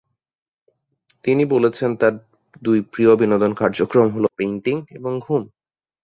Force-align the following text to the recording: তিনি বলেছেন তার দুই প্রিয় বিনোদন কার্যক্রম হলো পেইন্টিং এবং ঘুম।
তিনি 1.25 1.43
বলেছেন 1.45 1.89
তার 1.95 2.13
দুই 2.61 2.79
প্রিয় 2.91 3.11
বিনোদন 3.15 3.51
কার্যক্রম 3.53 4.07
হলো 4.15 4.27
পেইন্টিং 4.37 4.75
এবং 4.91 5.11
ঘুম। 5.19 5.43